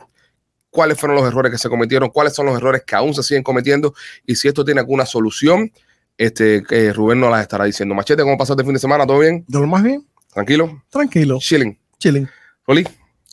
[0.70, 3.42] cuáles fueron los errores que se cometieron, cuáles son los errores que aún se siguen
[3.42, 3.94] cometiendo
[4.26, 5.72] y si esto tiene alguna solución.
[6.18, 7.94] Este, que Rubén nos las estará diciendo.
[7.94, 9.06] Machete, ¿cómo pasaste el fin de semana?
[9.06, 9.44] ¿Todo bien?
[9.50, 10.08] ¿De lo más bien?
[10.34, 10.82] ¿Tranquilo?
[10.90, 11.40] Tranquilo.
[11.42, 11.78] Chilling.
[11.98, 12.30] Chilling.
[12.68, 12.88] ¿Oli?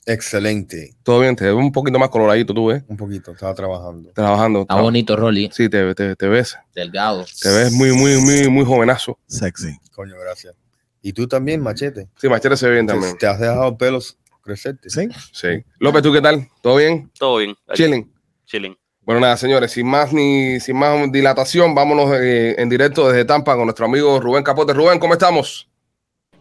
[0.07, 0.95] Excelente.
[1.03, 2.83] Todo bien, te ves un poquito más coloradito, tú ves.
[2.89, 4.11] Un poquito, estaba trabajando.
[4.13, 4.63] Trabajando.
[4.63, 5.51] Está bonito, Rolly.
[5.53, 6.57] Sí, te, te, te, ves.
[6.75, 7.25] Delgado.
[7.41, 9.19] Te ves muy, muy, muy, muy jovenazo.
[9.27, 9.77] Sexy.
[9.95, 10.55] Coño, gracias.
[11.03, 12.09] ¿Y tú también, Machete?
[12.17, 13.17] Sí, Machete se ve bien también.
[13.19, 14.91] ¿Te has dejado pelos crecerte?
[14.91, 15.09] Sí.
[15.33, 15.65] Sí.
[15.79, 16.49] López, ¿tú qué tal?
[16.61, 17.11] ¿Todo bien?
[17.19, 17.55] Todo bien.
[17.73, 18.13] Chilling.
[18.45, 18.77] Chilling.
[19.05, 23.57] Bueno, nada, señores, sin más ni sin más dilatación, vámonos eh, en directo desde Tampa
[23.57, 24.73] con nuestro amigo Rubén Capote.
[24.73, 25.69] Rubén, ¿cómo estamos?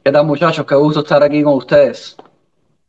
[0.03, 0.65] ¿Qué tal, muchachos?
[0.67, 2.15] Qué gusto estar aquí con ustedes.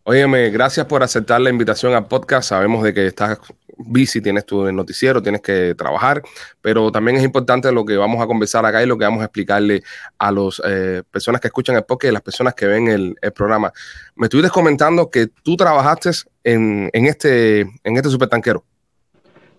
[0.05, 2.49] Óyeme, gracias por aceptar la invitación al podcast.
[2.49, 3.39] Sabemos de que estás
[3.77, 6.23] busy, tienes tu noticiero, tienes que trabajar,
[6.61, 9.27] pero también es importante lo que vamos a conversar acá y lo que vamos a
[9.27, 9.85] explicarle
[10.19, 13.73] a las eh, personas que escuchan el podcast y las personas que ven el, programa.
[14.17, 16.11] Me estuviste comentando que tú trabajaste
[16.43, 18.65] en, en este, en este supertanquero.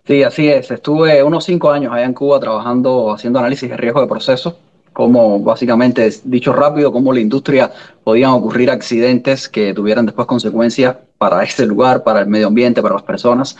[0.05, 0.69] Sí, así es.
[0.69, 4.55] Estuve unos cinco años allá en Cuba trabajando, haciendo análisis de riesgo de procesos
[4.93, 7.71] cómo, básicamente, dicho rápido, cómo la industria
[8.03, 12.95] podían ocurrir accidentes que tuvieran después consecuencias para este lugar, para el medio ambiente, para
[12.95, 13.57] las personas.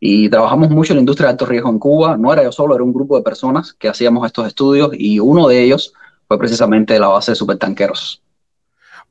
[0.00, 2.16] Y trabajamos mucho en la industria de alto riesgo en Cuba.
[2.16, 5.46] No era yo solo, era un grupo de personas que hacíamos estos estudios y uno
[5.46, 5.94] de ellos
[6.26, 8.20] fue precisamente la base de supertanqueros.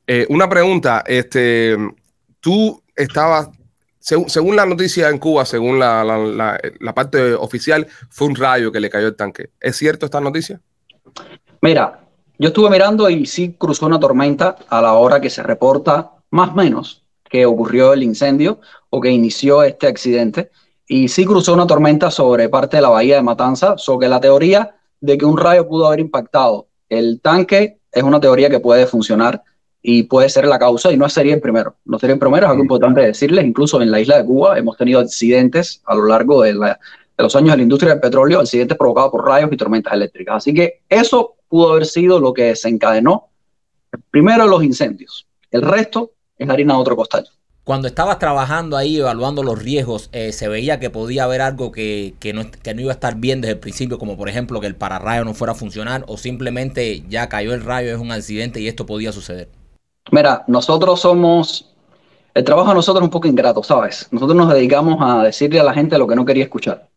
[0.06, 1.78] Eh, una pregunta, este,
[2.42, 3.50] tú estabas,
[4.00, 8.36] según, según, la noticia en Cuba, según la, la, la, la parte oficial, fue un
[8.36, 9.52] rayo que le cayó el tanque.
[9.62, 10.60] ¿Es cierto esta noticia?
[11.62, 12.00] Mira,
[12.40, 16.50] yo estuve mirando y sí cruzó una tormenta a la hora que se reporta más
[16.50, 20.52] o menos que ocurrió el incendio o que inició este accidente.
[20.88, 24.76] Y sí cruzó una tormenta sobre parte de la bahía de Matanza, sobre la teoría
[25.00, 29.44] de que un rayo pudo haber impactado el tanque es una teoría que puede funcionar
[29.82, 31.76] y puede ser la causa y no sería el primero.
[31.86, 33.46] No sería el primero, es algo importante decirles.
[33.46, 36.80] Incluso en la isla de Cuba hemos tenido accidentes a lo largo de, la,
[37.18, 40.38] de los años de la industria del petróleo, accidentes provocados por rayos y tormentas eléctricas.
[40.38, 43.30] Así que eso pudo haber sido lo que desencadenó
[44.10, 45.28] primero los incendios.
[45.52, 47.28] El resto es harina de otro costal.
[47.64, 52.16] Cuando estabas trabajando ahí, evaluando los riesgos, eh, se veía que podía haber algo que,
[52.20, 54.68] que, no, que, no, iba a estar bien desde el principio, como por ejemplo que
[54.68, 58.60] el pararrayo no fuera a funcionar, o simplemente ya cayó el rayo, es un accidente
[58.60, 59.48] y esto podía suceder.
[60.12, 61.72] Mira, nosotros somos,
[62.34, 64.08] el trabajo de nosotros es un poco ingrato, ¿sabes?
[64.10, 66.90] Nosotros nos dedicamos a decirle a la gente lo que no quería escuchar,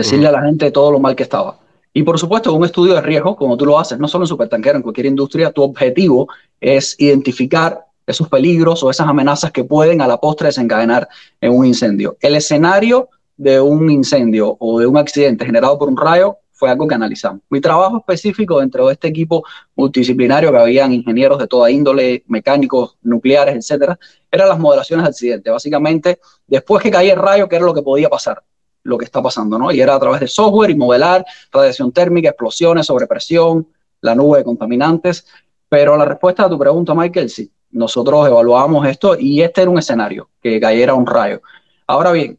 [0.00, 0.36] decirle uh -huh.
[0.36, 1.58] a la gente todo lo mal que estaba.
[1.92, 4.76] Y por supuesto, un estudio de riesgo, como tú lo haces, no solo en supertanquero,
[4.76, 6.28] en cualquier industria, tu objetivo
[6.60, 11.08] es identificar esos peligros o esas amenazas que pueden a la postre desencadenar
[11.40, 12.16] en un incendio.
[12.20, 16.86] El escenario de un incendio o de un accidente generado por un rayo fue algo
[16.86, 17.40] que analizamos.
[17.48, 19.44] Mi trabajo específico dentro de este equipo
[19.74, 23.98] multidisciplinario, que habían ingenieros de toda índole, mecánicos, nucleares, etcétera,
[24.30, 25.50] eran las modelaciones de accidente.
[25.50, 28.42] Básicamente, después que caía el rayo, ¿qué era lo que podía pasar?
[28.82, 29.70] Lo que está pasando, ¿no?
[29.70, 33.68] Y era a través de software y modelar radiación térmica, explosiones, sobrepresión,
[34.00, 35.26] la nube de contaminantes.
[35.68, 37.50] Pero la respuesta a tu pregunta, Michael, sí.
[37.72, 41.40] Nosotros evaluábamos esto y este era un escenario, que cayera un rayo.
[41.86, 42.38] Ahora bien,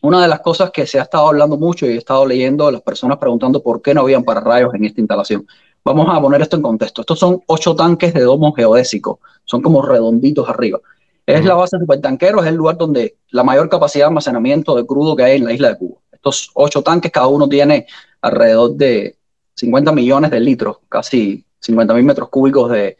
[0.00, 2.80] una de las cosas que se ha estado hablando mucho y he estado leyendo las
[2.80, 5.46] personas preguntando por qué no habían pararrayos en esta instalación.
[5.84, 7.02] Vamos a poner esto en contexto.
[7.02, 10.80] Estos son ocho tanques de domo geodésico, son como redonditos arriba.
[11.26, 14.84] Es la base de supertanquero, es el lugar donde la mayor capacidad de almacenamiento de
[14.84, 16.00] crudo que hay en la isla de Cuba.
[16.10, 17.86] Estos ocho tanques, cada uno tiene
[18.20, 19.16] alrededor de
[19.54, 22.96] 50 millones de litros, casi 50 mil metros cúbicos de,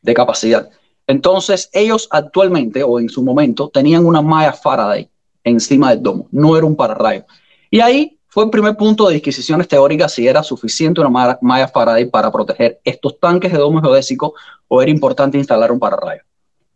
[0.00, 0.68] de, capacidad.
[1.06, 5.08] Entonces, ellos actualmente, o en su momento, tenían una malla Faraday
[5.44, 7.24] encima del domo, no era un pararrayo.
[7.70, 12.06] Y ahí fue el primer punto de disquisiciones teóricas si era suficiente una malla Faraday
[12.06, 14.34] para proteger estos tanques de domo geodésico
[14.68, 16.22] o era importante instalar un pararrayo.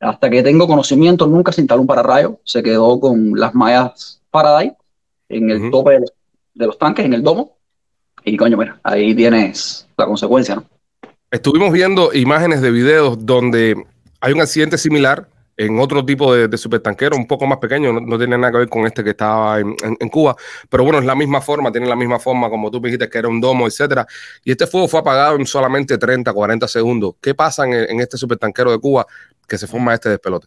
[0.00, 4.72] Hasta que tengo conocimiento, nunca se instaló un pararrayo, se quedó con las mallas Faraday
[5.28, 5.70] en el Ujú.
[5.70, 6.12] tope de los,
[6.54, 7.56] de los tanques, en el domo.
[8.24, 10.64] Y coño, mira, ahí tienes la consecuencia, ¿no?
[11.30, 13.76] Estuvimos viendo imágenes de videos donde
[14.20, 18.18] hay un accidente similar en otro tipo de, de supertanquero, un poco más pequeño, no,
[18.18, 20.36] tiene nada que ver con este que estaba en, Cuba,
[20.68, 23.28] pero bueno, es la misma forma, tiene la misma forma, como tú dijiste que era
[23.28, 24.06] un domo, etcétera.
[24.44, 27.14] Y este fuego fue apagado en solamente 30, 40 segundos.
[27.20, 29.06] ¿Qué pasa en, en este supertanquero de Cuba
[29.46, 30.46] que se forma este despelote?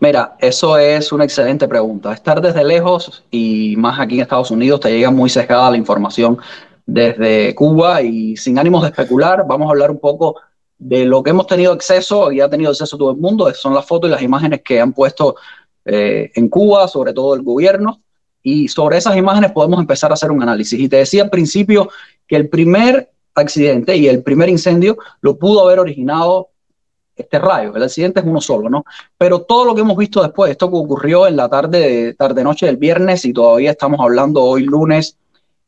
[0.00, 2.12] Mira, eso es una excelente pregunta.
[2.12, 6.38] Estar desde lejos y más aquí en Estados Unidos te llega muy sesgada la información
[6.86, 10.36] desde Cuba y sin ánimos de especular, vamos a hablar un poco
[10.78, 13.52] de lo que hemos tenido acceso y ha tenido acceso todo el mundo.
[13.54, 15.36] Son las fotos y las imágenes que han puesto
[15.84, 18.00] eh, en Cuba, sobre todo el gobierno.
[18.42, 20.78] Y sobre esas imágenes podemos empezar a hacer un análisis.
[20.78, 21.88] Y te decía al principio
[22.26, 26.50] que el primer accidente y el primer incendio lo pudo haber originado
[27.16, 27.74] este rayo.
[27.74, 28.84] El accidente es uno solo, ¿no?
[29.16, 32.66] Pero todo lo que hemos visto después, esto que ocurrió en la tarde, tarde noche
[32.66, 35.16] del viernes y todavía estamos hablando hoy lunes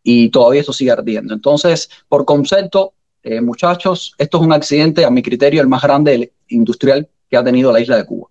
[0.02, 1.34] y todavía esto sigue ardiendo.
[1.34, 2.94] Entonces, por concepto,
[3.26, 7.42] eh, muchachos, esto es un accidente, a mi criterio, el más grande industrial que ha
[7.42, 8.28] tenido la isla de Cuba.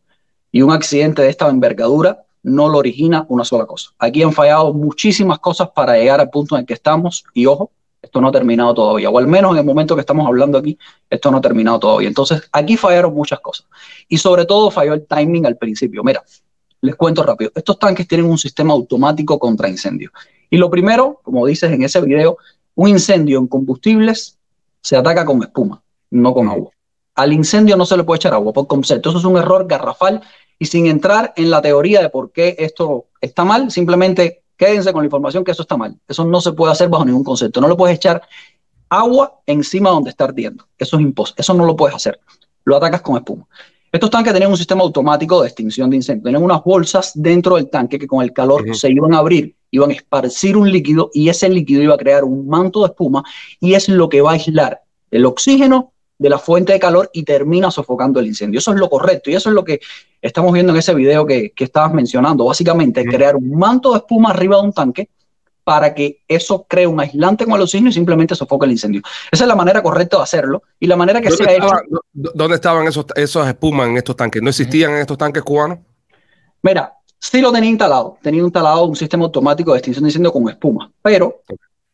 [0.53, 3.91] Y un accidente de esta envergadura no lo origina una sola cosa.
[3.99, 7.71] Aquí han fallado muchísimas cosas para llegar al punto en que estamos y ojo,
[8.01, 10.77] esto no ha terminado todavía, o al menos en el momento que estamos hablando aquí,
[11.09, 12.07] esto no ha terminado todavía.
[12.07, 13.67] Entonces, aquí fallaron muchas cosas.
[14.07, 16.05] Y sobre todo falló el timing al principio.
[16.05, 16.23] Mira,
[16.79, 17.51] les cuento rápido.
[17.53, 20.13] Estos tanques tienen un sistema automático contra incendios.
[20.49, 22.37] Y lo primero, como dices en ese video,
[22.75, 24.34] un incendio en combustibles
[24.85, 26.69] se ataca con espuma, no con agua.
[27.15, 29.09] Al incendio no se le puede echar agua por concepto.
[29.09, 30.21] Eso es un error garrafal
[30.59, 35.01] y sin entrar en la teoría de por qué esto está mal, simplemente quédense con
[35.01, 35.97] la información que eso está mal.
[36.07, 37.59] Eso no se puede hacer bajo ningún concepto.
[37.61, 38.21] No le puedes echar
[38.87, 40.67] agua encima donde está ardiendo.
[40.77, 41.41] Eso es imposible.
[41.41, 42.19] Eso no lo puedes hacer.
[42.63, 43.47] Lo atacas con espuma.
[43.91, 46.25] Estos tanques tenían un sistema automático de extinción de incendios.
[46.25, 48.75] Tenían unas bolsas dentro del tanque que con el calor uh -huh.
[48.75, 52.23] se iban a abrir, iban a esparcir un líquido y ese líquido iba a crear
[52.23, 53.23] un manto de espuma
[53.59, 54.81] y es lo que va a aislar
[55.11, 58.59] el oxígeno de la fuente de calor y termina sofocando el incendio.
[58.59, 59.81] Eso es lo correcto y eso es lo que
[60.21, 62.45] estamos viendo en ese video que, que estabas mencionando.
[62.45, 65.09] Básicamente, crear un manto de espuma arriba de un tanque
[65.65, 69.01] para que eso cree un aislante con el oxígeno y simplemente sofoque el incendio.
[69.31, 72.01] Esa es la manera correcta de hacerlo y la manera que se ha estaba, hecho.
[72.13, 74.41] ¿Dónde estaban esos, esos espumas en estos tanques?
[74.41, 75.79] ¿No existían en estos tanques cubanos?
[76.61, 78.17] Mira, sí lo tenía instalado.
[78.21, 81.41] Tenía instalado un sistema automático de extinción de incendio con espuma, pero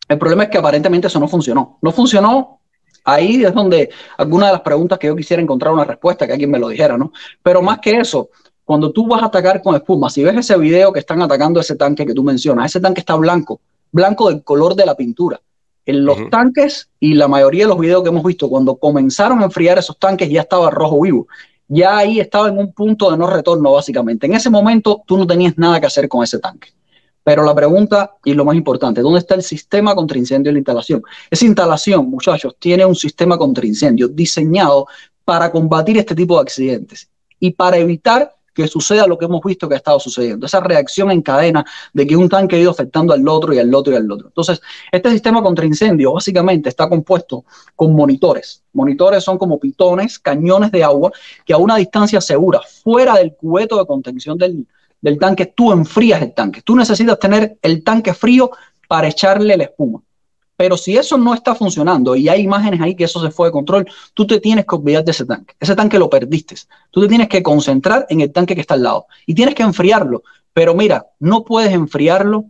[0.08, 1.78] el problema es que aparentemente eso no funcionó.
[1.82, 2.60] No funcionó.
[3.04, 6.52] Ahí es donde algunas de las preguntas que yo quisiera encontrar una respuesta, que alguien
[6.52, 7.12] me lo dijera, ¿no?
[7.42, 8.30] Pero más que eso,
[8.64, 11.76] cuando tú vas a atacar con espuma, si ves ese video que están atacando ese
[11.76, 13.60] tanque que tú mencionas, ese tanque está blanco,
[13.92, 15.42] blanco del color de la pintura.
[15.86, 16.30] En los uh -huh.
[16.30, 19.98] tanques y la mayoría de los videos que hemos visto, cuando comenzaron a enfriar esos
[19.98, 21.28] tanques ya estaba rojo vivo.
[21.74, 24.26] Ya ahí estaba en un punto de no retorno, básicamente.
[24.28, 26.68] En ese momento tú no tenías nada que hacer con ese tanque.
[27.24, 30.60] Pero la pregunta, y lo más importante, ¿dónde está el sistema contra incendio en la
[30.60, 31.02] instalación?
[31.30, 34.86] Esa instalación, muchachos, tiene un sistema contra incendio diseñado
[35.24, 37.10] para combatir este tipo de accidentes
[37.40, 41.12] y para evitar que suceda lo que hemos visto que ha estado sucediendo, esa reacción
[41.12, 43.95] en cadena de que un tanque ha ido afectando al otro y al otro y
[43.95, 44.27] al otro.
[44.27, 44.62] Entonces,
[44.92, 47.45] este sistema contra incendio básicamente está compuesto
[47.75, 48.63] con monitores.
[48.74, 51.12] Monitores son como pitones, cañones de agua
[51.45, 54.65] que a una distancia segura, fuera del cubeto de contención del,
[55.01, 56.62] del tanque, tú enfrías el tanque.
[56.62, 58.51] Tú necesitas tener el tanque frío
[58.88, 60.01] para echarle la espuma.
[60.62, 63.51] Pero si eso no está funcionando y hay imágenes ahí que eso se fue de
[63.51, 65.56] control, tú te tienes que olvidar de ese tanque.
[65.60, 66.56] Ese tanque lo perdiste.
[66.91, 69.63] Tú te tienes que concentrar en el tanque que está al lado y tienes que
[69.63, 70.22] enfriarlo.
[70.53, 72.46] Pero mira, no puedes enfriarlo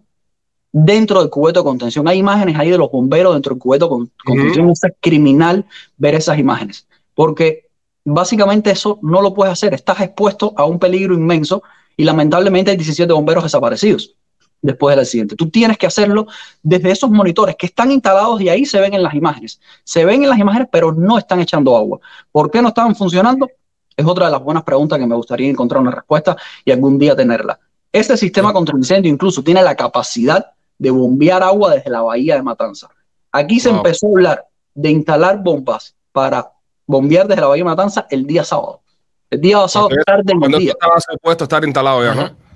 [0.74, 2.06] dentro del cubeto de contención.
[2.10, 4.66] Hay imágenes ahí de los bomberos dentro del cubeto de contención.
[4.66, 4.90] Uh -huh.
[4.90, 5.66] Es criminal
[5.96, 7.70] ver esas imágenes porque
[8.04, 9.74] básicamente eso no lo puedes hacer.
[9.74, 11.64] Estás expuesto a un peligro inmenso
[11.96, 14.18] y lamentablemente hay 17 bomberos desaparecidos
[14.62, 15.36] después del accidente.
[15.36, 16.28] Tú tienes que hacerlo
[16.62, 19.60] desde esos monitores que están instalados y ahí se ven en las imágenes.
[19.84, 22.00] Se ven en las imágenes, pero no están echando agua.
[22.32, 23.50] ¿Por qué no estaban funcionando?
[23.96, 27.16] Es otra de las buenas preguntas que me gustaría encontrar una respuesta y algún día
[27.16, 27.60] tenerla.
[27.92, 32.42] Este sistema contra incendio incluso tiene la capacidad de bombear agua desde la bahía de
[32.42, 32.90] Matanza.
[33.32, 33.78] Aquí se wow.
[33.78, 36.52] empezó a hablar de instalar bombas para
[36.86, 38.82] bombear desde la bahía de Matanza el día sábado.
[39.30, 40.72] El día sábado tarde día.
[40.72, 42.51] estaba supuesto estar instalado ya, ¿no?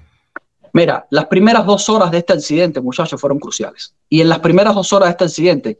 [0.75, 3.95] Mira, las primeras dos horas de este accidente, muchachos, fueron cruciales.
[4.09, 5.77] Y en las primeras dos horas de este accidente,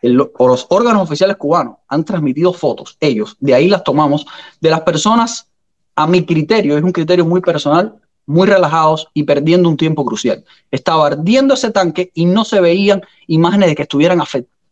[0.00, 4.24] los órganos oficiales cubanos han transmitido fotos, ellos, de ahí las tomamos,
[4.58, 5.46] de las personas,
[5.94, 10.42] a mi criterio, es un criterio muy personal, muy relajados y perdiendo un tiempo crucial.
[10.70, 14.22] Estaba ardiendo ese tanque y no se veían imágenes de que estuvieran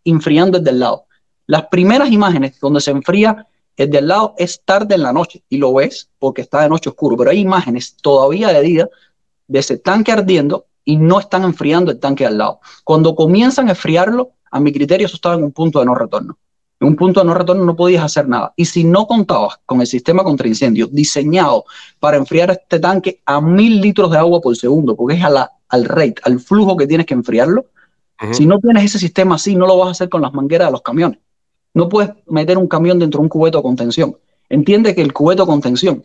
[0.03, 1.05] enfriando desde el lado.
[1.47, 3.47] Las primeras imágenes donde se enfría
[3.77, 6.69] El de al lado es tarde en la noche y lo ves porque está de
[6.69, 8.89] noche oscuro, pero hay imágenes todavía de día
[9.49, 12.61] de ese tanque ardiendo y no están enfriando el tanque al lado.
[12.85, 16.39] Cuando comienzan a enfriarlo, a mi criterio, eso estaba en un punto de no retorno.
[16.81, 18.53] En un punto de no retorno no podías hacer nada.
[18.57, 21.65] Y si no contabas con el sistema contra incendios diseñado
[21.99, 25.51] para enfriar este tanque a mil litros de agua por segundo, porque es a la,
[25.69, 27.67] al rate, al flujo que tienes que enfriarlo,
[28.33, 30.73] si no tienes ese sistema así, no lo vas a hacer con las mangueras de
[30.73, 31.21] los camiones.
[31.75, 34.17] No puedes meter un camión dentro de un cubeto de contención.
[34.49, 36.05] Entiende que el cubeto de contención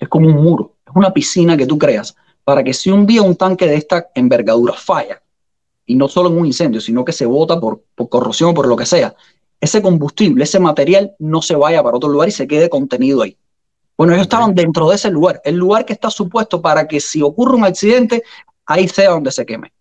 [0.00, 3.22] es como un muro, es una piscina que tú creas para que si un día
[3.22, 5.22] un tanque de esta envergadura falla,
[5.86, 8.66] y no solo en un incendio, sino que se bota por, por corrosión o por
[8.66, 9.14] lo que sea,
[9.60, 13.36] ese combustible, ese material no se vaya para otro lugar y se quede contenido ahí.
[13.96, 17.22] Bueno, ellos estaban dentro de ese lugar, el lugar que está supuesto para que si
[17.22, 18.22] ocurre un accidente,
[18.66, 19.72] ahí sea donde se queme.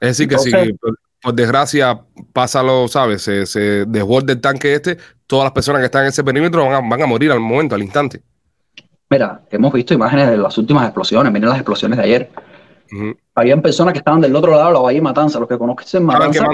[0.00, 2.00] Es decir, que si por, por desgracia
[2.32, 3.22] pasa lo, ¿sabes?
[3.22, 6.72] Se, se desborda el tanque este, todas las personas que están en ese perímetro van
[6.72, 8.22] a, van a morir al momento, al instante.
[9.10, 12.30] Mira, hemos visto imágenes de las últimas explosiones, miren las explosiones de ayer.
[12.92, 13.16] Ujú.
[13.34, 16.46] Habían personas que estaban del otro lado de la Bahía Matanza, los que conocen Matanza,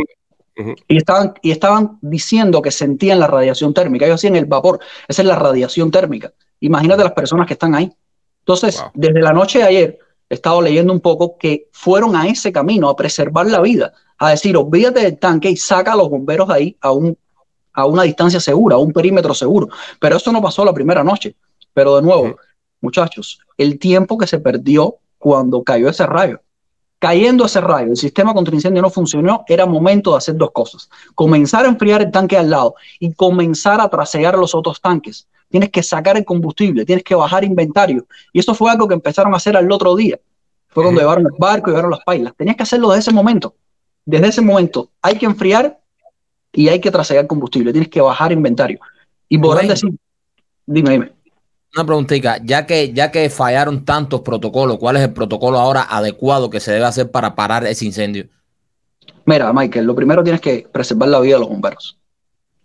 [0.87, 4.05] y estaban, y estaban diciendo que sentían la radiación térmica.
[4.05, 4.79] Ellos hacían el vapor.
[5.09, 6.33] Esa es la radiación térmica.
[6.61, 7.93] Imagínate las personas que están ahí.
[8.41, 8.91] Entonces, Wow.
[8.95, 12.89] desde la noche de ayer, he estado leyendo un poco que fueron a ese camino
[12.89, 16.55] a preservar la vida, a decir, olvídate del tanque y saca a los bomberos de
[16.55, 17.19] ahí a, un,
[17.73, 19.69] a una distancia segura, a un perímetro seguro.
[19.99, 21.35] Pero eso no pasó la primera noche.
[21.73, 22.37] Pero de nuevo.
[22.85, 26.41] Muchachos, el tiempo que se perdió cuando cayó ese rayo.
[26.99, 30.89] Cayendo ese rayo, el sistema contra incendio no funcionó, era momento de hacer dos cosas.
[31.15, 35.29] Comenzar a enfriar el tanque al lado y comenzar a trasear los otros tanques.
[35.51, 38.07] Tienes que sacar el combustible, tienes que bajar inventario.
[38.33, 40.19] Y eso fue algo que empezaron a hacer al otro día.
[40.69, 42.35] Fue cuando llevaron el barco, llevaron las pailas.
[42.37, 43.55] Tenías que hacerlo desde ese momento.
[44.05, 45.79] Desde ese momento hay que enfriar
[46.53, 47.73] y hay que trasear combustible.
[47.73, 48.81] Tienes que bajar inventario.
[49.29, 49.91] Y podrán decir,
[50.67, 51.14] dime, dime.
[51.75, 56.49] Una preguntita, ya que, ya que fallaron tantos protocolos, ¿cuál es el protocolo ahora adecuado
[56.49, 58.27] que se debe hacer para parar ese incendio?
[59.27, 61.99] Mira, Michael, lo primero tienes que preservar la vida de los bomberos.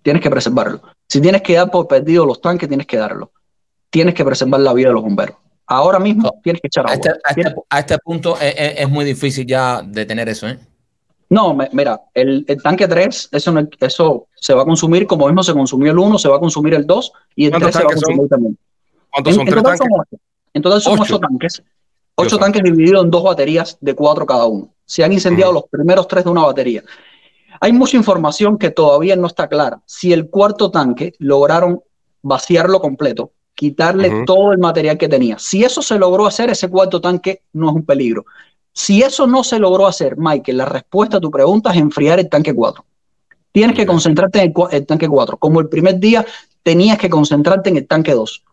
[0.04, 0.82] Tienes que preservarlo.
[1.08, 3.32] Si tienes que dar por perdido los tanques, tienes que darlo.
[3.90, 5.38] Tienes que preservar la vida de los bomberos.
[5.66, 6.32] Ahora mismo No.
[6.44, 9.46] tienes que echar A este, a este- a este punto es, es- es muy difícil
[9.48, 10.60] ya detener eso, ¿eh?
[11.32, 15.26] No, me- mira, el, el tanque 3, eso, no- eso se va a consumir como
[15.28, 17.76] mismo se consumió el 1, se va a consumir el 2 y el ¿Cuántos 3
[17.82, 18.02] se va a son?
[18.04, 18.58] consumir también.
[19.12, 19.48] ¿Cuántos En, son?
[19.48, 19.88] en ¿Tres total tanques?
[19.92, 20.24] son ocho.
[20.54, 21.04] En total son Ocho.
[21.04, 21.64] ocho tanques.
[22.16, 24.70] Ocho tanques divididos en dos baterías de cuatro cada uno.
[24.86, 26.84] Se han incendiado los primeros tres de una batería.
[27.62, 29.82] Hay mucha información que todavía no está clara.
[29.86, 31.82] Si el cuarto tanque lograron
[32.22, 35.38] vaciarlo completo, quitarle todo el material que tenía.
[35.40, 38.26] Si eso se logró hacer, ese cuarto tanque no es un peligro.
[38.74, 42.30] Si eso no se logró hacer, Michael, la respuesta a tu pregunta es enfriar el
[42.30, 42.84] tanque 4.
[43.52, 45.38] Tienes que concentrarte en el tanque 4.
[45.38, 46.26] Como el primer día,
[46.64, 48.44] tenías que concentrarte en el tanque 2.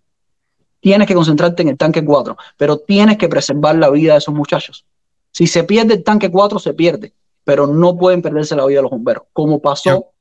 [0.86, 4.32] Tienes que concentrarte en el tanque 4, pero tienes que preservar la vida de esos
[4.32, 4.86] muchachos.
[5.32, 7.12] Si se pierde el tanque 4, se pierde,
[7.42, 10.12] pero no pueden perderse la vida de los bomberos, como pasó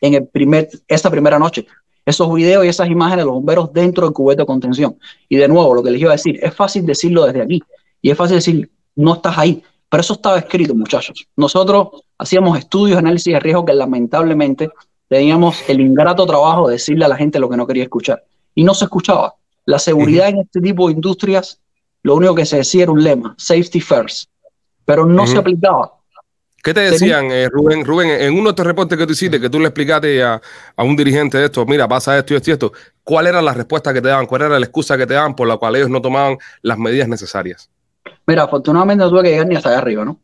[0.00, 1.66] en el primer, esa primera noche.
[2.04, 4.96] Esos videos y esas imágenes de los bomberos dentro del cubete de contención.
[5.28, 7.60] Y de nuevo, lo que les iba a decir, es fácil decirlo desde aquí
[8.00, 11.26] y es fácil decir, no estás ahí, pero eso estaba escrito, muchachos.
[11.34, 14.70] Nosotros hacíamos estudios, análisis de riesgo que lamentablemente
[15.08, 18.22] teníamos el ingrato trabajo de decirle a la gente lo que no quería escuchar.
[18.54, 19.34] Y no se escuchaba.
[19.66, 21.60] La seguridad en este tipo de industrias,
[22.02, 24.30] lo único que se decía era un lema, safety first,
[24.84, 25.92] pero no se aplicaba.
[26.62, 27.84] ¿Qué te decían, eh, Rubén?
[27.84, 30.40] Rubén, en uno de estos reportes que tú hiciste, que tú le explicaste a,
[30.76, 32.72] a un dirigente de esto, mira, pasa esto y esto y esto,
[33.04, 34.26] ¿cuál era la respuesta que te daban?
[34.26, 37.06] ¿Cuál era la excusa que te daban por la cual ellos no tomaban las medidas
[37.06, 37.70] necesarias?
[38.26, 40.20] Mira, afortunadamente no tuve que llegar ni hasta allá arriba, ¿no?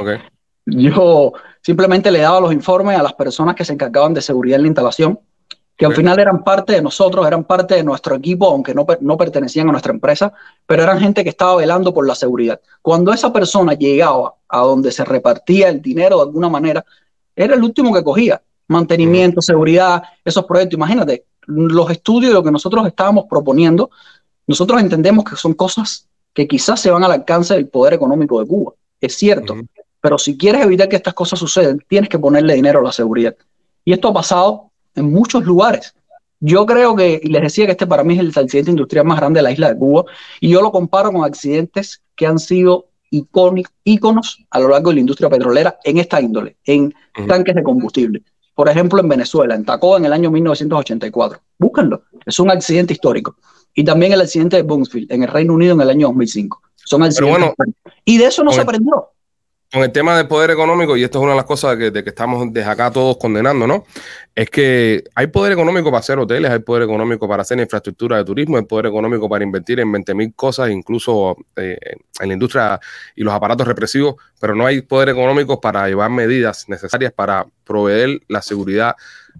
[0.00, 0.08] ¿Ok?
[0.66, 4.62] Yo simplemente le daba los informes a las personas que se encargaban de seguridad en
[4.62, 5.20] la instalación,
[5.76, 9.16] que al final eran parte de nosotros, eran parte de nuestro equipo, aunque no, no
[9.16, 10.32] pertenecían a nuestra empresa,
[10.66, 12.60] pero eran gente que estaba velando por la seguridad.
[12.80, 16.84] Cuando esa persona llegaba a donde se repartía el dinero de alguna manera,
[17.34, 18.40] era el último que cogía.
[18.68, 20.78] Mantenimiento, seguridad, esos proyectos.
[20.78, 23.90] Imagínate, los estudios, lo que nosotros estábamos proponiendo,
[24.46, 28.46] nosotros entendemos que son cosas que quizás se van al alcance del poder económico de
[28.46, 28.72] Cuba.
[29.00, 29.54] Es cierto,
[30.00, 33.36] pero si quieres evitar que estas cosas sucedan, tienes que ponerle dinero a la seguridad.
[33.84, 35.94] Y esto ha pasado en muchos lugares.
[36.40, 39.38] Yo creo que, les decía que este para mí es el accidente industrial más grande
[39.38, 40.04] de la isla de Cuba,
[40.40, 44.96] y yo lo comparo con accidentes que han sido icónicos, íconos a lo largo de
[44.96, 46.94] la industria petrolera en esta índole, en
[47.26, 48.22] tanques de combustible.
[48.54, 51.40] Por ejemplo, en Venezuela, en Tacó, en el año 1984.
[51.58, 53.36] Búsquenlo, es un accidente histórico.
[53.74, 56.62] Y también el accidente de Buncefield, en el Reino Unido, en el año 2005.
[56.74, 57.52] Son accidentes.
[57.56, 57.74] bueno,
[58.04, 59.10] y de eso no se aprendió.
[59.76, 62.02] Con el tema del poder económico, y esto es una de las cosas que, de
[62.02, 63.84] que estamos desde acá todos condenando, ¿no?
[64.34, 68.24] Es que hay poder económico para hacer hoteles, hay poder económico para hacer infraestructura de
[68.24, 71.76] turismo, hay poder económico para invertir en 20 mil cosas, incluso eh,
[72.20, 72.80] en la industria
[73.14, 78.20] y los aparatos represivos, pero no hay poder económico para llevar medidas necesarias para proveer
[78.28, 78.94] la seguridad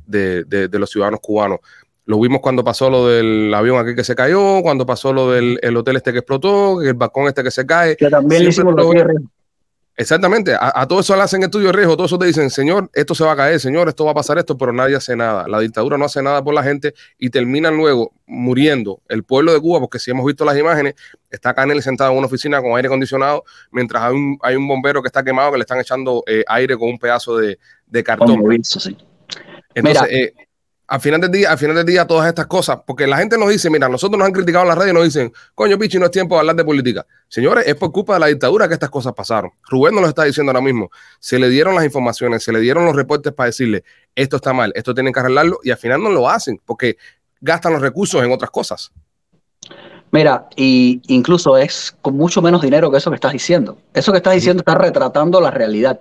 [0.07, 1.61] de, de- de los ciudadanos cubanos.
[2.05, 5.59] Lo vimos cuando pasó lo del avión aquí que se cayó, cuando pasó lo del
[5.63, 7.97] el hotel este que explotó, el balcón este que se cae.
[7.97, 9.17] Que también le hicimos cierres.
[9.99, 12.91] Exactamente, a, a todo eso le hacen estudio de riesgo, todos eso te dicen, señor,
[12.93, 15.49] esto se va a caer, señor, esto va a pasar esto, pero nadie hace nada.
[15.49, 19.61] La dictadura no hace nada por la gente y terminan luego muriendo el pueblo de
[19.61, 20.97] Cuba, porque si hemos visto las imágenes,
[21.31, 25.01] está Canel sentado en una oficina con aire acondicionado, mientras hay un, hay un bombero
[25.01, 28.43] que está quemado que le están echando eh, aire con un pedazo de, de cartón.
[28.65, 28.97] Sí.
[29.75, 30.07] Entonces, Mira.
[30.11, 30.35] eh,
[30.89, 33.49] al final del día, al final del día, todas estas cosas, porque la gente nos
[33.49, 36.05] dice, mira, nosotros nos han criticado en la radio y nos dicen, coño, Pichi, no
[36.05, 37.05] es tiempo de hablar de política.
[37.29, 39.51] Señores, es por culpa de la dictadura que estas cosas pasaron.
[39.69, 40.91] Rubén nos lo está diciendo ahora mismo.
[41.19, 43.83] Se le dieron las informaciones, se le dieron los reportes para decirle,
[44.15, 46.97] esto está mal, esto tienen que arreglarlo, y al final no lo hacen, porque
[47.41, 48.93] gastan los recursos en otras cosas.
[50.13, 53.79] Mira, y incluso es con mucho menos dinero que eso que estás diciendo.
[53.93, 56.01] Eso que estás diciendo está retratando la realidad,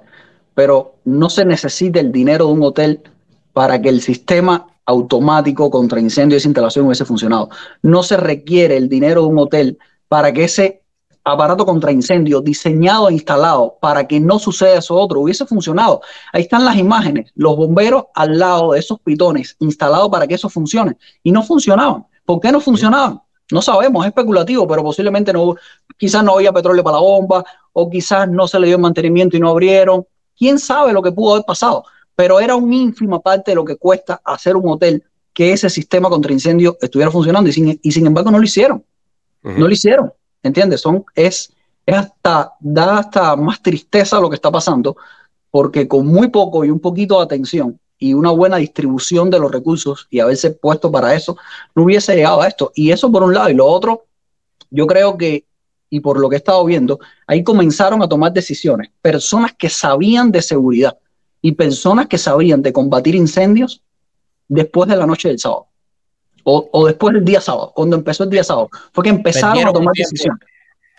[0.54, 3.02] pero no se necesita el dinero de un hotel
[3.52, 7.50] para que el sistema automático contra incendio y esa instalación hubiese funcionado.
[7.82, 9.78] No se requiere el dinero de un hotel
[10.08, 10.84] para que ese
[11.24, 16.02] aparato contra incendio diseñado e instalado para que no suceda eso otro hubiese funcionado.
[16.32, 20.50] Ahí están las imágenes, los bomberos al lado de esos pitones instalados para que eso
[20.50, 22.06] funcione y no funcionaban.
[22.24, 23.22] ¿Por qué no funcionaban?
[23.52, 25.56] No sabemos, es especulativo, pero posiblemente no,
[25.98, 29.40] quizás no había petróleo para la bomba, o quizás no se le dio mantenimiento y
[29.40, 30.06] no abrieron.
[30.38, 31.84] Quién sabe lo que pudo haber pasado,
[32.16, 35.04] pero era una ínfima parte de lo que cuesta hacer un hotel
[35.34, 38.84] que ese sistema contra incendio estuviera funcionando y sin, y sin embargo no lo hicieron.
[39.44, 40.82] No lo hicieron, ¿entiendes?
[40.82, 41.54] Son, es,
[41.86, 44.98] es hasta, da hasta más tristeza lo que está pasando,
[45.52, 49.52] porque con muy poco y un poquito de atención y una buena distribución de los
[49.52, 51.38] recursos y haberse puesto para eso,
[51.76, 52.72] no hubiese llegado a esto.
[52.74, 53.50] Y eso por un lado.
[53.50, 54.06] Y lo otro,
[54.72, 55.46] yo creo que,
[55.92, 58.90] y por lo que he estado viendo, ahí comenzaron a tomar decisiones.
[59.02, 60.98] Personas que sabían de seguridad
[61.46, 63.84] y personas que sabían de combatir incendios
[64.48, 65.68] después de la noche del sábado.
[66.44, 68.68] O, o después del día sábado, cuando empezó el día sábado.
[68.92, 70.40] Fue que empezaron Perdieron a tomar decisiones.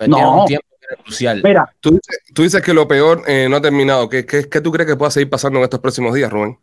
[0.07, 0.43] No.
[0.43, 1.41] un tiempo que era crucial.
[1.43, 4.09] Mira, Tú, dices, tú dices que lo peor eh, no ha terminado.
[4.09, 6.57] ¿Qué, qué, qué tú crees que pueda seguir pasando en estos próximos días, Rubén?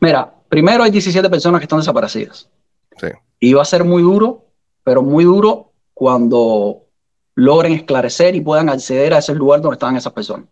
[0.00, 2.50] mira, primero hay 17 personas que están desaparecidas.
[2.96, 3.06] Sí.
[3.38, 4.46] Y va a ser muy duro,
[4.82, 6.86] pero muy duro cuando
[7.36, 10.46] logren esclarecer y puedan acceder a ese lugar donde estaban esas personas.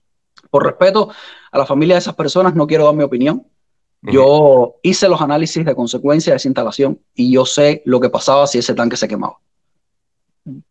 [0.51, 1.11] Por respeto
[1.51, 3.47] a la familia de esas personas, no quiero dar mi opinión.
[4.03, 8.49] Yo hice los análisis de consecuencia de esa instalación y yo sé lo que pasaba
[8.49, 9.39] si ese tanque se quemaba.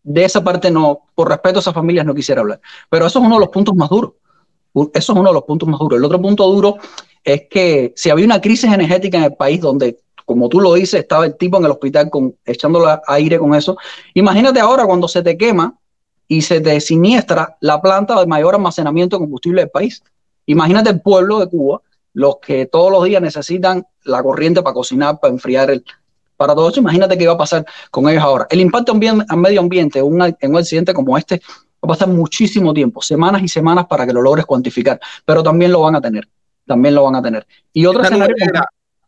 [0.04, 2.60] De esa parte no, por respeto a esas familias no quisiera hablar.
[2.90, 4.14] Pero eso es uno de los puntos más duros.
[4.74, 5.98] Eso es uno de los puntos más duros.
[5.98, 6.78] El otro punto duro
[7.24, 11.00] es que si había una crisis energética en el país donde, como tú lo dices,
[11.00, 13.78] estaba el tipo en el hospital con, echándole aire con eso,
[14.14, 15.78] imagínate ahora cuando se te quema
[16.32, 20.02] y se te siniestra la planta de mayor almacenamiento de combustible del país.
[20.46, 21.82] Imagínate el pueblo de Cuba,
[22.14, 25.84] los que todos los días necesitan la corriente para cocinar, para enfriar el,
[26.38, 28.48] para todo eso, imagínate qué va a pasar con ellos ahora.
[28.50, 32.08] El impacto al medio ambiente en un, en un accidente como este va a pasar
[32.08, 36.02] muchísimo tiempo, semanas y semanas para que lo logres cuantificar, pero también lo van a
[36.02, 36.30] tener,
[36.66, 37.46] también lo van a tener.
[37.74, 38.36] Y nube escenario,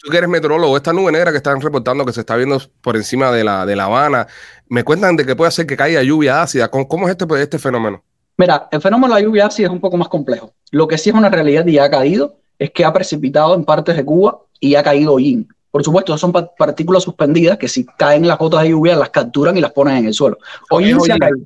[0.03, 2.95] tú que eres meteorólogo, esta nube negra que están reportando que se está viendo por
[2.97, 4.27] encima de la, de la Habana,
[4.67, 6.69] me cuentan de que puede hacer que caiga lluvia ácida.
[6.69, 8.03] ¿Cómo, cómo es este, pues, este fenómeno?
[8.37, 10.53] Mira, el fenómeno de la lluvia ácida es un poco más complejo.
[10.71, 13.95] Lo que sí es una realidad y ha caído es que ha precipitado en partes
[13.95, 15.47] de Cuba y ha caído hollín.
[15.71, 19.55] Por supuesto, son pa- partículas suspendidas que si caen las gotas de lluvia las capturan
[19.57, 20.37] y las ponen en el suelo.
[20.69, 21.19] Hollín se ha hollín.
[21.19, 21.37] caído.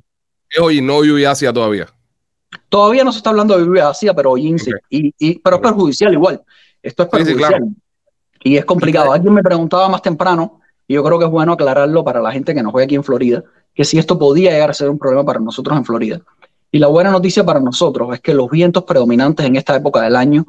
[0.50, 1.86] Es hoy no lluvia ácida todavía.
[2.68, 4.70] Todavía no se está hablando de lluvia ácida, pero hollín sí.
[4.90, 6.42] Y, y- pero es perjudicial igual.
[6.82, 7.50] Esto es Sí, sí, perjudicial.
[7.50, 7.66] claro.
[8.42, 9.12] Y es complicado.
[9.12, 12.54] Alguien me preguntaba más temprano, y yo creo que es bueno aclararlo para la gente
[12.54, 13.42] que nos ve aquí en Florida,
[13.74, 16.20] que si esto podía llegar a ser un problema para nosotros en Florida.
[16.70, 20.16] Y la buena noticia para nosotros es que los vientos predominantes en esta época del
[20.16, 20.46] año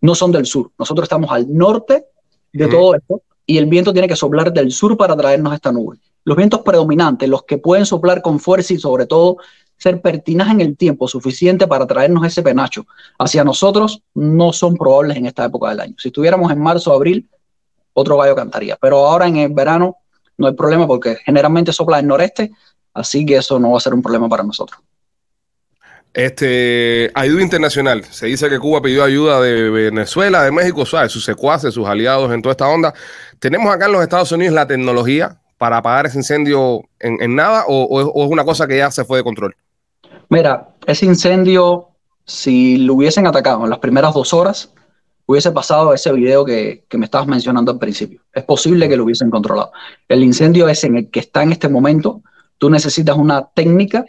[0.00, 0.70] no son del sur.
[0.78, 2.04] Nosotros estamos al norte
[2.52, 5.96] de todo esto y el viento tiene que soplar del sur para traernos esta nube.
[6.24, 9.38] Los vientos predominantes, los que pueden soplar con fuerza y sobre todo
[9.78, 12.86] ser pertinaz en el tiempo suficiente para traernos ese penacho
[13.18, 15.94] hacia nosotros, no son probables en esta época del año.
[15.98, 17.28] Si estuviéramos en marzo o abril,
[17.94, 18.76] otro gallo cantaría.
[18.80, 19.96] Pero ahora en el verano
[20.36, 22.50] no hay problema porque generalmente sopla del noreste,
[22.92, 24.80] así que eso no va a ser un problema para nosotros.
[26.12, 28.04] Este, ayuda internacional.
[28.04, 31.12] Se dice que Cuba pidió ayuda de Venezuela, de México, ¿sabes?
[31.12, 32.92] sus secuaces, sus aliados en toda esta onda.
[33.38, 38.24] ¿Tenemos acá en los Estados Unidos la tecnología para apagar ese incendio en, nada o
[38.24, 39.54] es una cosa que ya se fue de control?
[40.28, 41.88] Mira, ese incendio
[42.28, 44.72] si lo hubiesen atacado en las primeras dos horas,
[45.26, 48.20] hubiese pasado ese video que, que me estabas mencionando al principio.
[48.32, 49.72] Es posible que lo hubiesen controlado.
[50.08, 52.22] El incendio es en el que está en este momento.
[52.58, 54.04] Tú necesitas una técnica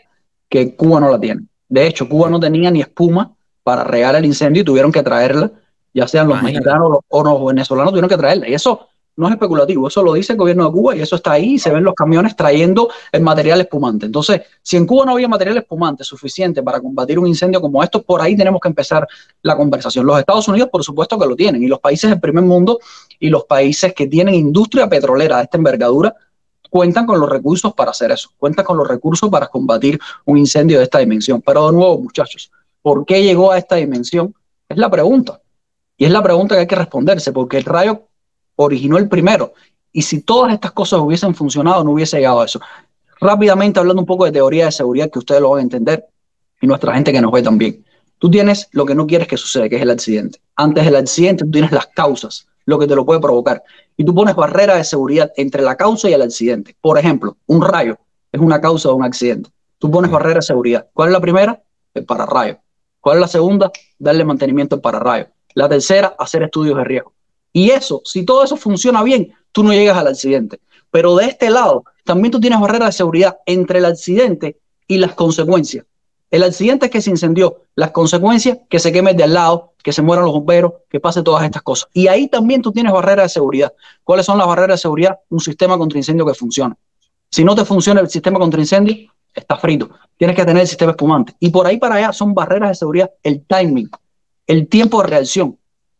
[0.49, 1.43] que Cuba no la tiene.
[1.69, 5.51] De hecho, Cuba no tenía ni espuma para regar el incendio y tuvieron que traerla,
[5.93, 6.65] ya sean los Imagínate.
[6.65, 8.49] mexicanos o los venezolanos, tuvieron que traerla.
[8.49, 11.33] Y eso no es especulativo, eso lo dice el gobierno de Cuba y eso está
[11.33, 14.05] ahí y se ven los camiones trayendo el material espumante.
[14.05, 18.01] Entonces, si en Cuba no había material espumante suficiente para combatir un incendio como esto,
[18.01, 19.05] por ahí tenemos que empezar
[19.41, 20.05] la conversación.
[20.05, 22.79] Los Estados Unidos, por supuesto que lo tienen, y los países del primer mundo
[23.19, 26.15] y los países que tienen industria petrolera de esta envergadura
[26.69, 30.77] cuentan con los recursos para hacer eso, cuentan con los recursos para combatir un incendio
[30.77, 31.41] de esta dimensión.
[31.41, 32.51] Pero de nuevo, muchachos,
[32.81, 34.33] ¿por qué llegó a esta dimensión?
[34.69, 35.41] Es la pregunta.
[35.97, 38.03] Y es la pregunta que hay que responderse, porque el rayo
[38.63, 39.53] originó el primero.
[39.91, 42.59] Y si todas estas cosas hubiesen funcionado, no hubiese llegado a eso.
[43.19, 46.05] Rápidamente, hablando un poco de teoría de seguridad, que ustedes lo van a entender,
[46.61, 47.83] y nuestra gente que nos ve también.
[48.17, 50.39] Tú tienes lo que no quieres que suceda, que es el accidente.
[50.57, 53.63] Antes del accidente, tú tienes las causas, lo que te lo puede provocar.
[53.95, 56.75] Y tú pones barreras de seguridad entre la causa y el accidente.
[56.81, 57.97] Por ejemplo, un rayo
[58.31, 59.49] es una causa de un accidente.
[59.77, 60.87] Tú pones barreras de seguridad.
[60.93, 61.61] ¿Cuál es la primera?
[61.93, 62.57] El pararrayo.
[62.99, 63.71] ¿Cuál es la segunda?
[63.97, 65.27] Darle mantenimiento al pararrayo.
[65.53, 67.13] La tercera, hacer estudios de riesgo.
[67.53, 70.59] Y eso, si todo eso funciona bien, tú no llegas al accidente.
[70.91, 74.57] Pero de este lado, también tú tienes barreras de seguridad entre el accidente
[74.87, 75.85] y las consecuencias.
[76.31, 79.91] El accidente es que se incendió, las consecuencias, que se queme de al lado, que
[79.91, 81.89] se mueran los bomberos, que pase todas estas cosas.
[81.93, 83.73] Y ahí también tú tienes barreras de seguridad.
[84.03, 85.19] ¿Cuáles son las barreras de seguridad?
[85.29, 86.75] Un sistema contra incendio que funcione.
[87.31, 89.89] Si no te funciona el sistema contra incendio, está frito.
[90.17, 91.33] Tienes que tener el sistema espumante.
[91.39, 93.89] Y por ahí para allá son barreras de seguridad, el timing,
[94.45, 95.57] el tiempo de reacción.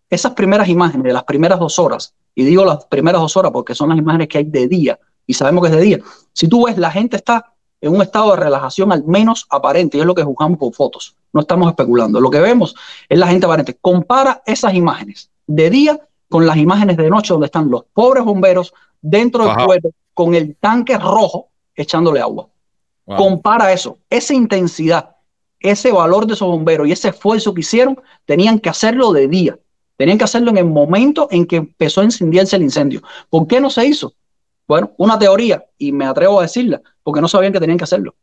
[0.10, 3.76] Esas primeras imágenes de las primeras dos horas, y digo las primeras dos horas porque
[3.76, 6.00] son las imágenes que hay de día, y sabemos que es de día.
[6.34, 10.02] Si tú ves, la gente está en un estado de relajación al menos aparente, y
[10.02, 11.16] es lo que juzgamos por fotos.
[11.32, 12.20] No estamos especulando.
[12.20, 12.76] Lo que vemos
[13.08, 13.78] es la gente aparente.
[13.80, 18.74] Compara esas imágenes de día con las imágenes de noche donde están los pobres bomberos
[19.02, 22.48] dentro del pueblo con el tanque rojo echándole agua.
[23.06, 23.18] Wow.
[23.18, 25.16] Compara eso, esa intensidad,
[25.60, 29.58] ese valor de esos bomberos y ese esfuerzo que hicieron, tenían que hacerlo de día.
[30.00, 33.02] Tenían que hacerlo en el momento en que empezó a incendiarse el incendio.
[33.30, 34.14] ¿Por qué no se hizo?
[34.66, 38.16] Bueno, una teoría, y me atrevo a decirla, porque no sabían que tenían que hacerlo.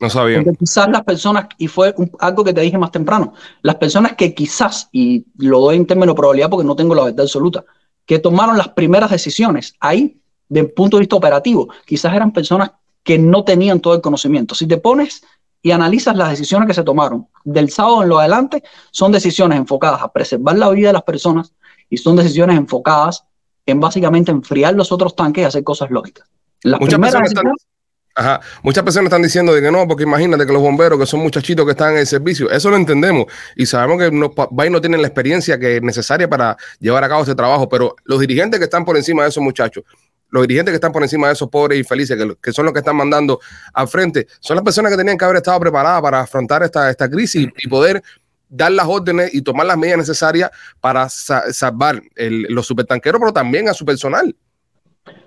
[0.00, 0.42] No sabían.
[0.42, 4.14] Porque quizás las personas, y fue un- algo que te dije más temprano, las personas
[4.16, 7.62] que quizás, y lo doy en términos de probabilidad porque no tengo la verdad absoluta,
[8.06, 10.16] que tomaron las primeras decisiones ahí,
[10.48, 12.70] desde el punto de vista operativo, quizás eran personas
[13.02, 14.54] que no tenían todo el conocimiento.
[14.54, 15.22] Si te pones
[15.62, 20.02] y analizas las decisiones que se tomaron del sábado en lo adelante, son decisiones enfocadas
[20.02, 21.52] a preservar la vida de las personas
[21.88, 23.24] y son decisiones enfocadas
[23.66, 26.26] en básicamente enfriar los otros tanques y hacer cosas lógicas.
[26.62, 30.46] Las Muchas primeras personas, están, ajá, muchas personas están diciendo de que no, porque imagínate
[30.46, 33.66] que los bomberos, que son muchachitos que están en el servicio, eso lo entendemos y
[33.66, 37.34] sabemos que no, no tienen la experiencia que es necesaria para llevar a cabo ese
[37.34, 39.84] trabajo, pero los dirigentes que están por encima de esos muchachos,
[40.30, 42.72] los dirigentes que están por encima de esos pobres y felices, que, que son los
[42.72, 43.40] que están mandando
[43.72, 47.08] al frente, son las personas que tenían que haber estado preparadas para afrontar esta, esta
[47.10, 48.02] crisis y poder
[48.48, 53.32] dar las órdenes y tomar las medidas necesarias para sa- salvar el- los supertanqueros, pero
[53.32, 54.34] también a su personal.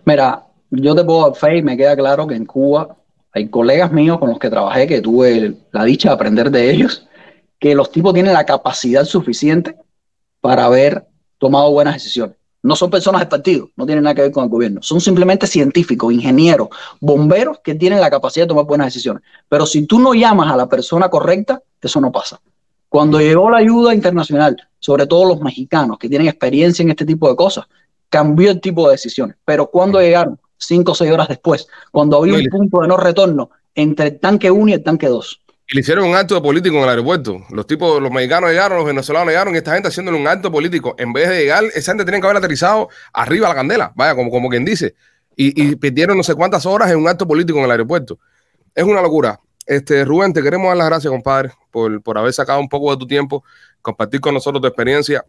[0.05, 2.97] Mira, yo te puedo dar fe y me queda claro que en Cuba
[3.31, 7.07] hay colegas míos con los que trabajé, que tuve la dicha de aprender de ellos,
[7.59, 9.75] que los tipos tienen la capacidad suficiente
[10.41, 11.05] para haber
[11.37, 12.35] tomado buenas decisiones.
[12.63, 14.81] No son personas del partido, no tienen nada que ver con el gobierno.
[14.81, 16.69] Son simplemente científicos, ingenieros,
[17.01, 19.21] bomberos que tienen la capacidad de tomar buenas decisiones.
[19.49, 22.39] Pero si tú no llamas a la persona correcta, eso no pasa.
[22.87, 27.29] Cuando llegó la ayuda internacional, sobre todo los mexicanos que tienen experiencia en este tipo
[27.29, 27.65] de cosas,
[28.07, 29.35] cambió el tipo de decisiones.
[29.43, 33.49] Pero cuando llegaron, cinco o seis horas después, cuando había un punto de no retorno
[33.75, 35.42] entre el tanque 1 y el tanque 2, Y
[35.73, 37.43] le hicieron un acto político en el aeropuerto.
[37.49, 40.93] Los tipos, los mexicanos llegaron, los venezolanos llegaron y esta gente haciéndole un acto político.
[40.99, 44.13] En vez de llegar, esa gente tenía que haber aterrizado arriba a la candela, vaya,
[44.13, 44.93] como, como quien dice.
[45.35, 48.19] Y, y perdieron no sé cuántas horas en un acto político en el aeropuerto.
[48.75, 49.39] Es una locura.
[49.65, 52.97] Este, Rubén, te queremos dar las gracias, compadre, por, por haber sacado un poco de
[52.97, 53.43] tu tiempo,
[53.81, 55.25] compartir con nosotros tu experiencia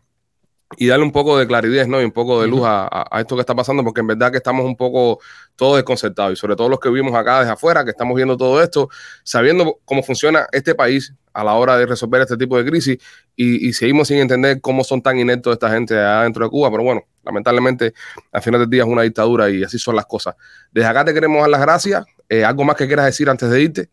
[0.77, 2.01] y darle un poco de claridad ¿no?
[2.01, 4.39] y un poco de luz a, a- esto que está pasando, porque en verdad que
[4.39, 5.21] estamos un poco
[5.57, 8.61] todos desconcertados y sobre todo los que vivimos acá desde afuera, que estamos viendo todo
[8.63, 8.89] esto,
[9.23, 12.99] sabiendo cómo funciona este país a la hora de resolver este tipo de crisis
[13.37, 16.71] y, y seguimos sin entender cómo son tan ineptos esta gente allá dentro de Cuba,
[16.71, 17.93] pero bueno, lamentablemente
[18.33, 20.35] al final del día es una dictadura y así son las cosas.
[20.73, 22.05] Desde acá te queremos dar las gracias.
[22.29, 23.89] Eh, ¿Algo más que quieras decir antes de irte?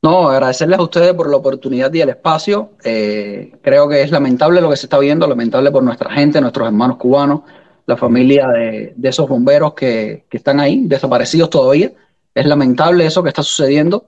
[0.00, 2.70] No, agradecerles a ustedes por la oportunidad y el espacio.
[2.84, 6.68] Eh, creo que es lamentable lo que se está viendo, lamentable por nuestra gente, nuestros
[6.68, 7.40] hermanos cubanos,
[7.84, 11.92] la familia de, esos bomberos que, están ahí, desaparecidos todavía.
[12.32, 14.06] Es lamentable eso que está sucediendo,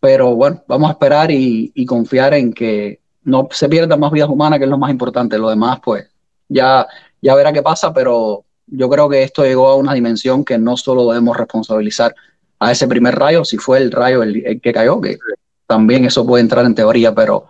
[0.00, 4.58] pero bueno, vamos a esperar y, confiar en que no se pierdan más vidas humanas,
[4.58, 5.38] que es lo más importante.
[5.38, 6.08] Lo demás, pues,
[6.48, 6.86] ya
[7.20, 11.08] verá qué pasa, pero yo creo que esto llegó a una dimensión que no solo
[11.08, 12.14] debemos responsabilizar
[12.58, 15.18] a ese primer rayo, si fue el rayo el, el que cayó, que
[15.66, 17.46] también eso puede entrar en teoría, pero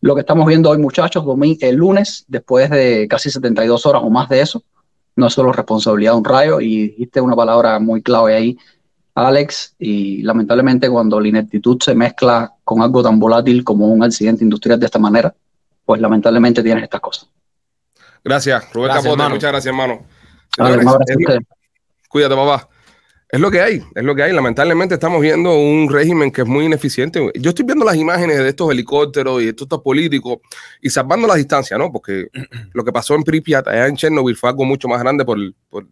[0.00, 1.24] lo que estamos viendo hoy, muchachos,
[1.60, 4.62] el lunes, después de casi 72 horas o más de eso,
[5.14, 8.58] no es solo responsabilidad de un rayo, y dijiste una palabra muy clave ahí,
[9.14, 14.42] Alex, y lamentablemente cuando la ineptitud se mezcla con algo tan volátil como un accidente
[14.42, 15.34] industrial de esta manera,
[15.84, 17.28] pues lamentablemente tienes estas cosas.
[18.24, 19.12] Gracias, Rubén Gracias, Capote.
[19.22, 19.34] hermano.
[19.34, 20.02] Muchas gracias, hermano.
[20.56, 21.40] Lo- ustedes.
[22.08, 22.68] Cuídate, papá.
[23.34, 24.32] Es lo que hay, es lo que hay.
[24.34, 27.30] Lamentablemente estamos viendo un régimen que es muy ineficiente.
[27.34, 30.36] Yo estoy viendo las imágenes de estos helicópteros y de estos, políticos
[30.82, 31.90] y salvando la distancia, ¿no?
[31.90, 32.26] Porque
[32.74, 35.38] lo que pasó en Pripyat, allá en Chernobyl, fue algo mucho más grande por,
[35.70, 35.86] por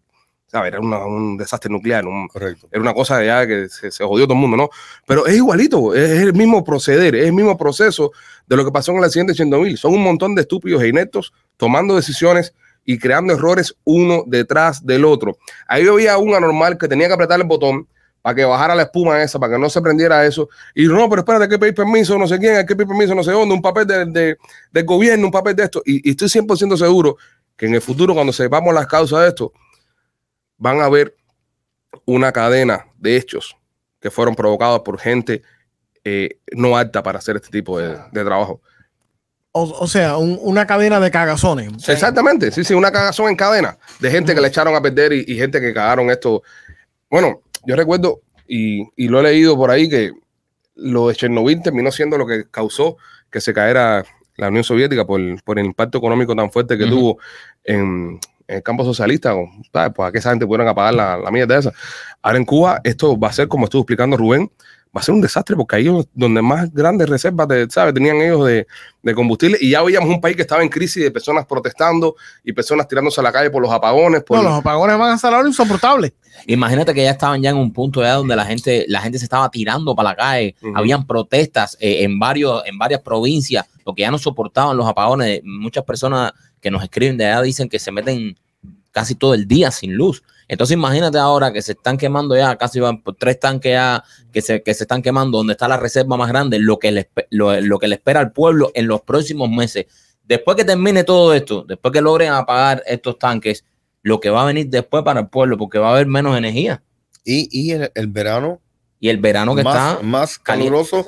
[0.48, 0.68] ¿sabes?
[0.72, 2.68] Era una- un desastre nuclear, un- Correcto.
[2.70, 4.68] era una cosa ya que se, se jodió todo el mundo, ¿no?
[5.06, 8.12] Pero es igualito, es, es el mismo proceder, es el mismo proceso
[8.48, 9.78] de lo que pasó en el accidente de Chernobyl.
[9.78, 12.52] Son un montón de estúpidos e ineptos tomando decisiones
[12.92, 15.38] y creando errores uno detrás del otro.
[15.68, 17.86] Ahí había un anormal que tenía que apretar el botón
[18.22, 20.48] para que bajara la espuma esa, para que no se prendiera eso.
[20.74, 23.14] Y no, pero espérate, hay que pedir permiso, no sé quién, hay que pedir permiso,
[23.14, 24.36] no sé dónde, un papel de- de-
[24.72, 25.82] del gobierno, un papel de esto.
[25.86, 27.16] Y, y estoy 100% seguro
[27.56, 29.52] que en el futuro, cuando sepamos las causas de esto,
[30.58, 31.16] van a haber
[32.06, 33.56] una cadena de hechos
[34.00, 35.42] que fueron provocados por gente
[36.04, 38.60] eh, no apta para hacer este tipo de, de trabajo.
[39.52, 41.72] O, o sea, un- una cadena de cagazones.
[41.74, 44.80] O sea, Exactamente, sí, sí, una cagazón en cadena de gente que le echaron a
[44.80, 46.42] perder y, y gente que cagaron esto.
[47.10, 50.12] Bueno, yo recuerdo y, y lo he leído por ahí que
[50.76, 52.96] lo de Chernobyl terminó siendo lo que causó
[53.30, 54.04] que se caera
[54.36, 57.18] la Unión Soviética por, por el impacto económico tan fuerte que tuvo
[57.64, 59.34] en, en el campo socialista,
[59.72, 59.92] ¿sabes?
[59.94, 61.72] Pues a que esa gente pudieran apagar la, la mierda esa.
[62.22, 64.50] Ahora en Cuba, esto va a ser, como estuvo explicando Rubén,
[64.96, 67.94] va a ser un desastre porque ahí es donde más grandes reservas de, ¿sabes?
[67.94, 68.66] tenían ellos de,
[69.02, 72.52] de combustible y ya veíamos un país que estaba en crisis de personas protestando y
[72.52, 74.24] personas tirándose a la calle por los apagones.
[74.24, 76.12] Por, no, los apagones van a ser ahora insoportables.
[76.46, 79.24] Imagínate que ya estaban ya en un punto ya donde la gente, la gente se
[79.24, 84.10] estaba tirando para la calle, habían protestas eh, en varios, en varias provincias, porque ya
[84.10, 85.40] no soportaban los apagones.
[85.44, 88.36] Muchas personas que nos escriben de allá dicen que se meten
[88.90, 90.22] casi todo el día sin luz.
[90.48, 94.42] Entonces imagínate ahora que se están quemando ya, casi van por tres tanques ya que
[94.42, 97.60] se, que se están quemando, donde está la reserva más grande, lo que, le, lo,
[97.60, 99.86] lo que le espera al pueblo en los próximos meses.
[100.24, 103.64] Después que termine todo esto, después que logren apagar estos tanques,
[104.02, 106.82] lo que va a venir después para el pueblo, porque va a haber menos energía.
[107.24, 108.60] Y, y el, el verano
[108.98, 111.06] Y el verano que más, está más caluroso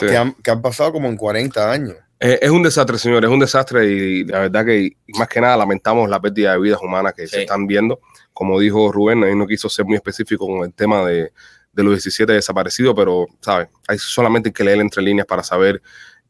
[0.00, 1.96] que, han, que han pasado como en 40 años.
[2.22, 5.56] Eh, es un desastre, señores, es un desastre y la verdad que más que nada
[5.56, 7.42] lamentamos la pérdida de vidas humanas que se Sí.
[7.42, 8.00] están viendo.
[8.34, 11.32] Como dijo Rubén, él no quiso ser muy específico con el tema de,
[11.72, 13.68] de los 17 desaparecidos, pero, ¿sabes?
[13.88, 15.80] Hay solamente que leer entre líneas para saber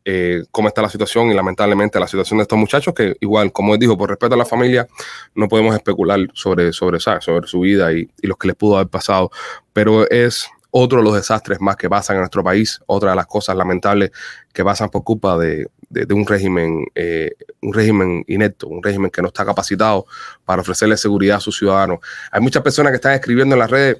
[0.04, 3.74] eh, cómo está la situación y lamentablemente la situación de estos muchachos que igual, como
[3.74, 4.86] él dijo, por respeto a la familia,
[5.34, 7.24] no podemos especular sobre, sobre, ¿sabes?
[7.24, 9.30] sobre su vida y, y los que les pudo haber pasado,
[9.72, 13.26] pero es otro de los desastres más que pasan en nuestro país, otra de las
[13.26, 14.10] cosas lamentables
[14.54, 19.20] que pasan por culpa de, de- un régimen, eh, un régimen inepto, un régimen que
[19.20, 20.06] no está capacitado
[20.44, 21.98] para ofrecerle seguridad a sus ciudadanos.
[22.30, 23.98] Hay muchas personas que están escribiendo en las redes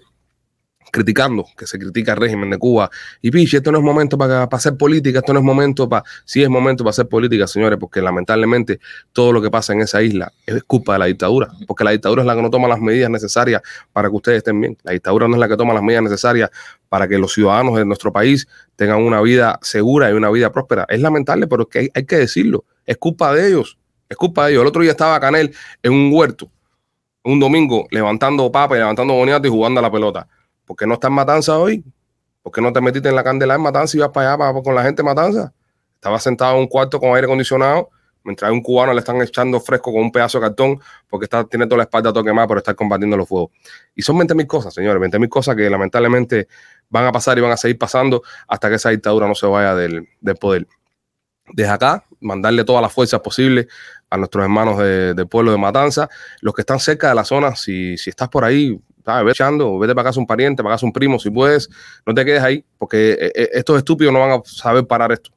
[0.90, 2.90] criticando, que se critica el régimen de Cuba.
[3.22, 6.04] Y piche, esto no es momento para, para hacer política, esto no es momento para...
[6.24, 8.80] Sí es momento para hacer política, señores, porque lamentablemente
[9.12, 12.22] todo lo que pasa en esa isla es culpa de la dictadura, porque la dictadura
[12.22, 14.76] es la que no toma las medidas necesarias para que ustedes estén bien.
[14.82, 16.50] La dictadura no es la que toma las medidas necesarias
[16.88, 20.86] para que los ciudadanos de nuestro país tengan una vida segura y una vida próspera.
[20.88, 22.64] Es lamentable, pero que hay, hay que decirlo.
[22.84, 23.78] Es culpa de ellos.
[24.08, 24.62] Es culpa de ellos.
[24.62, 26.50] El otro día estaba Canel en un huerto,
[27.22, 30.26] un domingo, levantando papa y levantando boniato y jugando a la pelota.
[30.70, 31.82] ¿Por qué no estás en Matanza hoy?
[32.44, 34.62] ¿Por qué no te metiste en la candela en Matanza y vas para allá para-
[34.62, 35.52] con la gente de Matanza?
[35.96, 37.90] Estaba sentado en un cuarto con aire acondicionado,
[38.22, 41.42] mientras a un cubano le están echando fresco con un pedazo de cartón porque está,
[41.42, 43.50] tiene toda la espalda todo quemada por estar combatiendo los fuegos.
[43.96, 46.46] Y son 20 mil cosas, señores, 20 mil cosas que lamentablemente
[46.88, 49.74] van a pasar y van a seguir pasando hasta que esa dictadura no se vaya
[49.74, 50.06] del,
[50.40, 50.68] poder.
[51.52, 53.66] Desde acá, mandarle todas las fuerzas posibles
[54.08, 56.08] a nuestros hermanos de- del pueblo de Matanza,
[56.42, 59.24] los que están cerca de la zona, si, si estás por ahí, ¿sabes?
[59.24, 61.68] Ve echando, vete para casa un pariente, para casa un primo, si puedes,
[62.06, 65.30] no te quedes ahí, porque eh, eh, estos estúpidos no van a saber parar esto.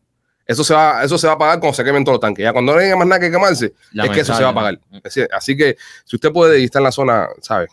[0.46, 2.44] Eso se va, eso se va a pagar cuando se quemen todos los tanques.
[2.44, 4.78] Ya cuando no haya más nada que quemarse, es que eso se va a pagar.
[4.92, 5.28] Lamentable.
[5.32, 7.70] Así, que si usted puede y está en la zona, ¿sabes?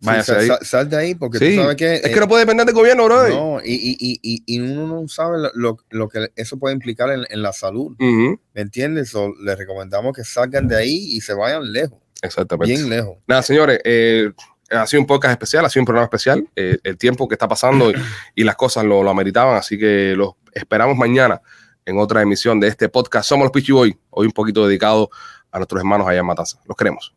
[0.00, 0.66] Sí, Váyase sal, ahí.
[0.66, 1.94] sal- de ahí porque Sí, tú sabes que...
[1.94, 3.28] Es que no puede depender del gobierno, bro.
[3.28, 7.10] no, y, y, y, y, uno no sabe lo, lo, lo que eso puede implicar
[7.10, 7.94] en, en la salud.
[7.98, 9.10] ¿Me entiendes?
[9.10, 12.72] So, les recomendamos que salgan de ahí y se vayan lejos, Exactamente.
[12.72, 13.18] bien lejos.
[13.28, 14.30] Nada, señores, eh,
[14.72, 16.46] ha sido un podcast especial, ha sido un programa especial.
[16.56, 17.94] Eh, el tiempo que está pasando y,
[18.34, 21.40] y las cosas lo, lo ameritaban, así que los esperamos mañana
[21.84, 23.28] en otra emisión de este podcast.
[23.28, 25.10] Somos los Pichi Boy, hoy un poquito dedicado
[25.50, 26.58] a nuestros hermanos allá en Matanza.
[26.66, 27.14] Los queremos.